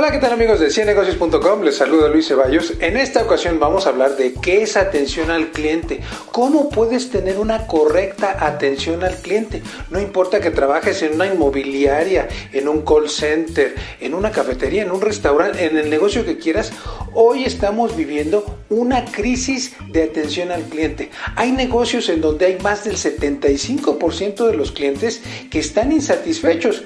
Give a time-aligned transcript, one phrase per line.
[0.00, 1.62] Hola, ¿qué tal amigos de ciennegocios.com?
[1.62, 2.72] Les saluda Luis Ceballos.
[2.80, 6.00] En esta ocasión vamos a hablar de qué es atención al cliente.
[6.32, 9.62] ¿Cómo puedes tener una correcta atención al cliente?
[9.90, 14.90] No importa que trabajes en una inmobiliaria, en un call center, en una cafetería, en
[14.90, 16.72] un restaurante, en el negocio que quieras.
[17.12, 21.10] Hoy estamos viviendo una crisis de atención al cliente.
[21.36, 25.20] Hay negocios en donde hay más del 75% de los clientes
[25.50, 26.84] que están insatisfechos.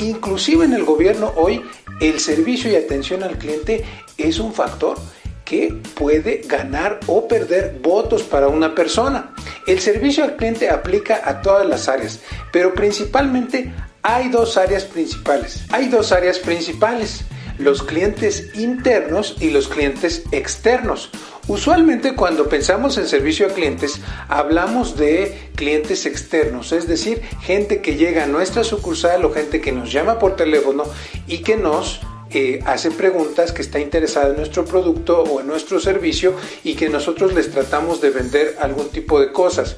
[0.00, 1.62] Inclusive en el gobierno hoy
[2.00, 3.84] el servicio y atención al cliente
[4.18, 4.98] es un factor
[5.44, 9.32] que puede ganar o perder votos para una persona.
[9.66, 12.20] El servicio al cliente aplica a todas las áreas,
[12.52, 13.72] pero principalmente
[14.02, 15.64] hay dos áreas principales.
[15.70, 17.24] Hay dos áreas principales,
[17.58, 21.10] los clientes internos y los clientes externos.
[21.48, 27.96] Usualmente cuando pensamos en servicio a clientes hablamos de clientes externos, es decir, gente que
[27.96, 30.84] llega a nuestra sucursal o gente que nos llama por teléfono
[31.28, 32.00] y que nos
[32.30, 36.88] eh, hace preguntas, que está interesada en nuestro producto o en nuestro servicio y que
[36.88, 39.76] nosotros les tratamos de vender algún tipo de cosas.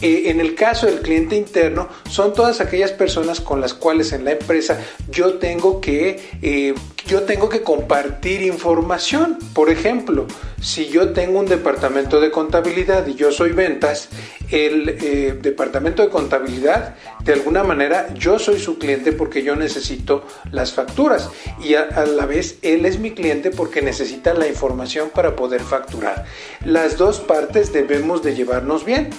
[0.00, 4.24] Eh, en el caso del cliente interno, son todas aquellas personas con las cuales en
[4.24, 6.74] la empresa yo tengo que, eh,
[7.10, 9.36] yo tengo que compartir información.
[9.52, 10.28] Por ejemplo,
[10.62, 14.10] si yo tengo un departamento de contabilidad y yo soy ventas,
[14.52, 16.94] el departamento de contabilidad,
[17.24, 21.30] de alguna manera, yo soy su cliente porque yo necesito las facturas
[21.60, 25.62] y a, a la vez él es mi cliente porque necesita la información para poder
[25.62, 26.26] facturar.
[26.64, 29.10] Las dos partes debemos de llevarnos bien.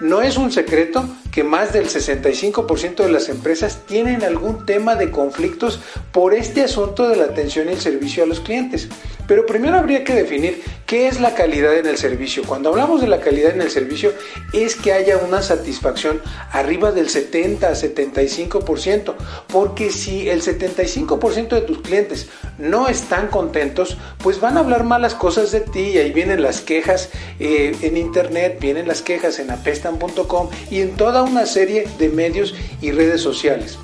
[0.00, 5.10] No es un secreto que más del 65% de las empresas tienen algún tema de
[5.10, 5.80] conflictos
[6.12, 8.88] por este asunto de la atención y el servicio a los clientes.
[9.26, 12.42] Pero primero habría que definir qué es la calidad en el servicio.
[12.44, 14.14] Cuando hablamos de la calidad en el servicio
[14.54, 19.14] es que haya una satisfacción arriba del 70 a 75%,
[19.48, 25.14] porque si el 75% de tus clientes no están contentos, pues van a hablar malas
[25.14, 29.50] cosas de ti y ahí vienen las quejas eh, en internet, vienen las quejas en
[29.50, 33.78] apestan.com y en toda una serie de medios y redes sociales.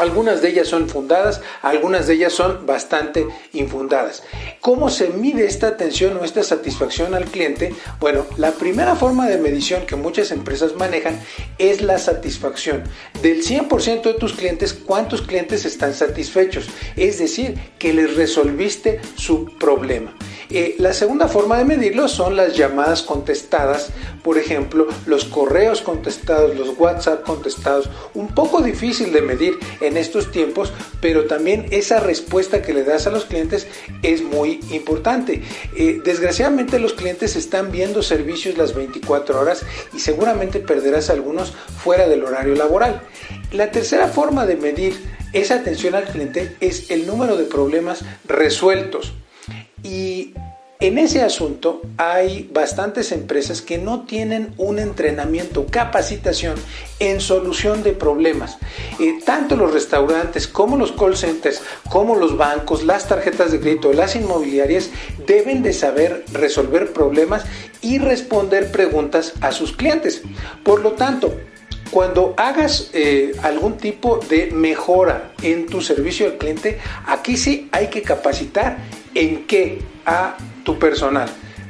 [0.00, 4.22] Algunas de ellas son fundadas, algunas de ellas son bastante infundadas.
[4.62, 7.74] ¿Cómo se mide esta atención o esta satisfacción al cliente?
[8.00, 11.20] Bueno, la primera forma de medición que muchas empresas manejan
[11.58, 12.82] es la satisfacción.
[13.20, 16.70] Del 100% de tus clientes, ¿cuántos clientes están satisfechos?
[16.96, 20.14] Es decir, que les resolviste su problema.
[20.50, 23.90] Eh, la segunda forma de medirlo son las llamadas contestadas,
[24.24, 27.88] por ejemplo, los correos contestados, los WhatsApp contestados.
[28.14, 33.06] Un poco difícil de medir en estos tiempos, pero también esa respuesta que le das
[33.06, 33.68] a los clientes
[34.02, 35.42] es muy importante.
[35.76, 39.62] Eh, desgraciadamente los clientes están viendo servicios las 24 horas
[39.94, 43.02] y seguramente perderás algunos fuera del horario laboral.
[43.52, 44.94] La tercera forma de medir
[45.32, 49.12] esa atención al cliente es el número de problemas resueltos.
[49.82, 50.34] Y
[50.82, 56.54] en ese asunto hay bastantes empresas que no tienen un entrenamiento, capacitación
[56.98, 58.56] en solución de problemas.
[58.98, 63.92] Eh, tanto los restaurantes como los call centers, como los bancos, las tarjetas de crédito,
[63.92, 64.88] las inmobiliarias
[65.26, 67.44] deben de saber resolver problemas
[67.82, 70.22] y responder preguntas a sus clientes.
[70.64, 71.36] Por lo tanto,
[71.90, 77.88] cuando hagas eh, algún tipo de mejora en tu servicio al cliente, aquí sí hay
[77.88, 78.78] que capacitar
[79.14, 81.28] en qué a tu personal.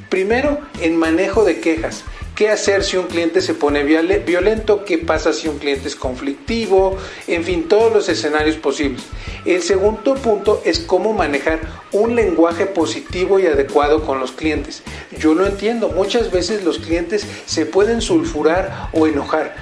[0.08, 2.04] Primero, en manejo de quejas.
[2.40, 4.82] ¿Qué hacer si un cliente se pone violento?
[4.86, 6.96] ¿Qué pasa si un cliente es conflictivo?
[7.26, 9.02] En fin, todos los escenarios posibles.
[9.44, 11.60] El segundo punto es cómo manejar
[11.92, 14.82] un lenguaje positivo y adecuado con los clientes.
[15.18, 19.54] Yo lo entiendo, muchas veces los clientes se pueden sulfurar o enojar.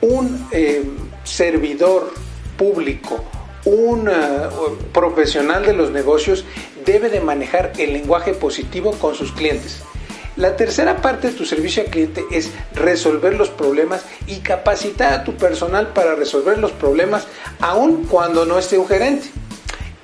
[0.00, 0.82] Un eh,
[1.22, 2.12] servidor
[2.56, 3.24] público,
[3.64, 4.12] un eh,
[4.92, 6.44] profesional de los negocios
[6.84, 9.82] debe de manejar el lenguaje positivo con sus clientes.
[10.36, 15.24] La tercera parte de tu servicio al cliente es resolver los problemas y capacitar a
[15.24, 17.28] tu personal para resolver los problemas
[17.60, 19.30] aun cuando no esté un gerente.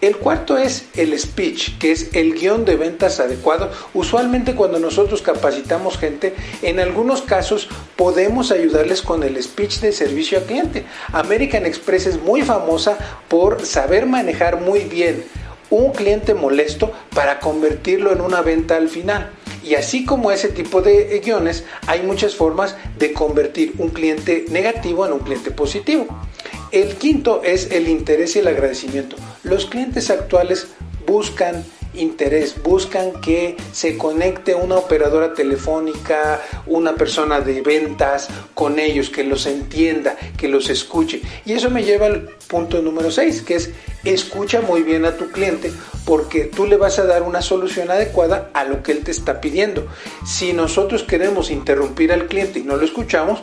[0.01, 3.71] El cuarto es el speech, que es el guion de ventas adecuado.
[3.93, 10.39] Usualmente cuando nosotros capacitamos gente, en algunos casos podemos ayudarles con el speech de servicio
[10.39, 10.87] al cliente.
[11.13, 12.97] American Express es muy famosa
[13.29, 15.23] por saber manejar muy bien
[15.69, 19.31] un cliente molesto para convertirlo en una venta al final.
[19.63, 25.05] Y así como ese tipo de guiones, hay muchas formas de convertir un cliente negativo
[25.05, 26.07] en un cliente positivo.
[26.73, 29.17] El quinto es el interés y el agradecimiento.
[29.43, 30.69] Los clientes actuales
[31.05, 31.65] buscan
[31.95, 39.25] interés, buscan que se conecte una operadora telefónica, una persona de ventas con ellos, que
[39.25, 41.21] los entienda, que los escuche.
[41.45, 43.71] Y eso me lleva al punto número 6, que es
[44.05, 45.71] escucha muy bien a tu cliente
[46.07, 49.41] porque tú le vas a dar una solución adecuada a lo que él te está
[49.41, 49.87] pidiendo.
[50.27, 53.41] Si nosotros queremos interrumpir al cliente y no lo escuchamos,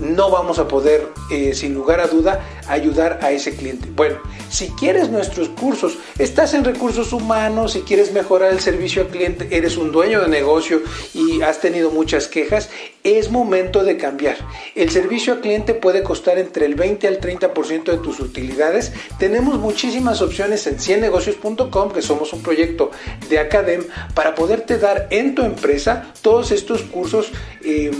[0.00, 3.88] no vamos a poder, eh, sin lugar a duda, ayudar a ese cliente.
[3.94, 4.18] Bueno,
[4.48, 9.48] si quieres nuestros cursos, estás en recursos humanos, si quieres mejorar el servicio al cliente,
[9.50, 10.80] eres un dueño de negocio
[11.14, 12.70] y has tenido muchas quejas,
[13.04, 14.36] es momento de cambiar.
[14.74, 18.92] El servicio al cliente puede costar entre el 20 al 30% de tus utilidades.
[19.18, 22.90] Tenemos muchísimas opciones en ciennegocios.com, que somos un proyecto
[23.28, 27.30] de Academ, para poderte dar en tu empresa todos estos cursos.
[27.64, 27.90] Eh,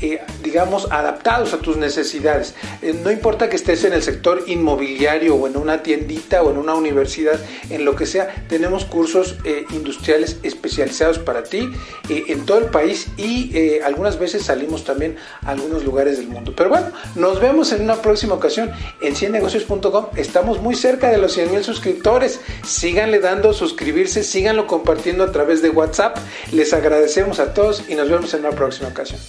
[0.00, 2.54] eh, digamos, adaptados a tus necesidades.
[2.82, 6.58] Eh, no importa que estés en el sector inmobiliario o en una tiendita o en
[6.58, 7.40] una universidad,
[7.70, 11.70] en lo que sea, tenemos cursos eh, industriales especializados para ti
[12.08, 16.54] en todo el país y algunas veces salimos también a algunos lugares del mundo.
[16.56, 18.70] Pero bueno, nos vemos en una próxima ocasión
[19.00, 20.06] en ciennegocios.com.
[20.16, 22.40] Estamos muy cerca de los 100 mil suscriptores.
[22.64, 26.16] Síganle dando suscribirse, síganlo compartiendo a través de WhatsApp.
[26.52, 29.20] Les agradecemos a todos y nos vemos en una próxima ocasión.